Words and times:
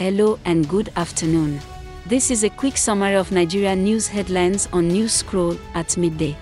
Hello 0.00 0.38
and 0.44 0.68
good 0.68 0.90
afternoon. 0.94 1.60
This 2.06 2.30
is 2.30 2.44
a 2.44 2.50
quick 2.50 2.76
summary 2.76 3.16
of 3.16 3.32
Nigeria 3.32 3.74
news 3.74 4.06
headlines 4.06 4.68
on 4.72 4.86
News 4.86 5.12
Scroll 5.12 5.58
at 5.74 5.96
midday. 5.96 6.36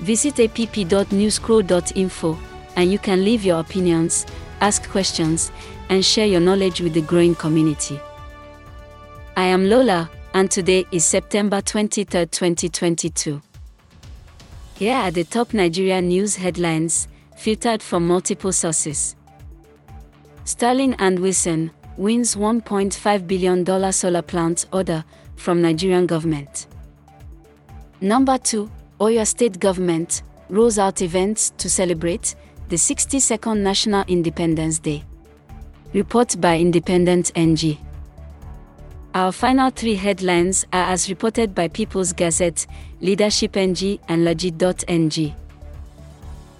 Visit 0.00 0.38
app.newscroll.info 0.38 2.38
and 2.76 2.92
you 2.92 2.98
can 2.98 3.24
leave 3.24 3.46
your 3.46 3.60
opinions, 3.60 4.26
ask 4.60 4.90
questions, 4.90 5.50
and 5.88 6.04
share 6.04 6.26
your 6.26 6.40
knowledge 6.40 6.82
with 6.82 6.92
the 6.92 7.00
growing 7.00 7.34
community. 7.34 7.98
I 9.34 9.44
am 9.44 9.70
Lola, 9.70 10.10
and 10.34 10.50
today 10.50 10.84
is 10.92 11.06
September 11.06 11.62
23, 11.62 12.26
2022. 12.26 13.40
Here 14.74 14.96
are 14.96 15.10
the 15.10 15.24
top 15.24 15.54
Nigeria 15.54 16.02
news 16.02 16.36
headlines, 16.36 17.08
filtered 17.38 17.82
from 17.82 18.06
multiple 18.06 18.52
sources. 18.52 19.16
Sterling 20.44 20.94
and 20.98 21.20
Wilson 21.20 21.70
wins 21.98 22.36
$1.5 22.36 23.26
billion 23.26 23.92
solar 23.92 24.22
plant 24.22 24.66
order 24.72 25.04
from 25.34 25.60
Nigerian 25.60 26.06
government. 26.06 26.68
Number 28.00 28.38
2, 28.38 28.70
Oyo 29.00 29.26
State 29.26 29.58
government 29.58 30.22
rolls 30.48 30.78
out 30.78 31.02
events 31.02 31.50
to 31.58 31.68
celebrate 31.68 32.36
the 32.68 32.76
62nd 32.76 33.58
National 33.58 34.04
Independence 34.06 34.78
Day. 34.78 35.02
Report 35.92 36.40
by 36.40 36.58
Independent 36.58 37.32
NG. 37.34 37.78
Our 39.14 39.32
final 39.32 39.70
three 39.70 39.96
headlines 39.96 40.64
are 40.72 40.92
as 40.92 41.08
reported 41.08 41.54
by 41.54 41.66
People's 41.68 42.12
Gazette, 42.12 42.66
Leadership 43.00 43.56
NG, 43.56 43.98
and 44.06 44.24
Legit.ng. 44.24 45.34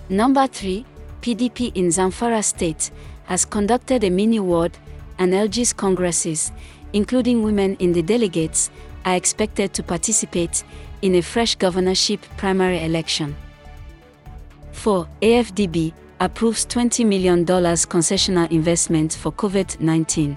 Number 0.08 0.46
3, 0.48 0.84
PDP 1.20 1.70
in 1.76 1.88
Zamfara 1.88 2.42
State 2.42 2.90
has 3.26 3.44
conducted 3.44 4.02
a 4.02 4.10
mini 4.10 4.40
ward 4.40 4.76
and 5.18 5.32
LG's 5.32 5.72
congresses, 5.72 6.52
including 6.92 7.42
women 7.42 7.76
in 7.76 7.92
the 7.92 8.02
delegates, 8.02 8.70
are 9.04 9.16
expected 9.16 9.72
to 9.74 9.82
participate 9.82 10.64
in 11.02 11.14
a 11.16 11.22
fresh 11.22 11.54
governorship 11.54 12.20
primary 12.36 12.82
election. 12.84 13.36
4. 14.72 15.08
AFDB 15.22 15.92
approves 16.20 16.66
$20 16.66 17.06
million 17.06 17.44
concessional 17.44 18.50
investment 18.50 19.12
for 19.12 19.32
COVID 19.32 19.80
19. 19.80 20.36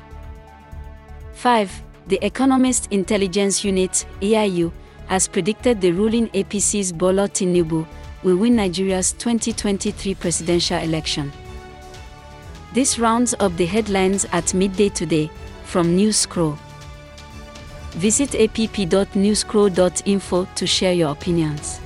5. 1.34 1.84
The 2.08 2.26
Economist 2.26 2.88
Intelligence 2.92 3.64
Unit, 3.64 4.06
EIU, 4.22 4.72
has 5.08 5.28
predicted 5.28 5.82
the 5.82 5.92
ruling 5.92 6.28
APC's 6.30 6.92
Bola 6.92 7.28
Tinubu 7.28 7.86
will 8.24 8.38
win 8.38 8.56
Nigeria's 8.56 9.14
2023 9.14 10.16
presidential 10.16 10.78
election. 10.78 11.32
This 12.74 12.98
rounds 12.98 13.36
up 13.40 13.58
the 13.58 13.66
headlines 13.66 14.26
at 14.32 14.54
midday 14.54 14.88
today 14.88 15.30
from 15.66 15.94
News 15.94 16.16
Scroll. 16.16 16.58
Visit 17.92 18.34
app.newscroll.info 18.36 20.48
to 20.56 20.68
share 20.68 20.94
your 20.94 21.12
opinions. 21.12 21.82